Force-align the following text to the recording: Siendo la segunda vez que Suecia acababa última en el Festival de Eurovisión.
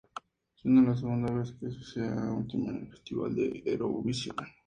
Siendo 0.55 0.81
la 0.81 0.97
segunda 0.97 1.31
vez 1.31 1.51
que 1.51 1.69
Suecia 1.69 2.11
acababa 2.11 2.33
última 2.33 2.71
en 2.71 2.77
el 2.77 2.87
Festival 2.89 3.35
de 3.35 3.61
Eurovisión. 3.67 4.35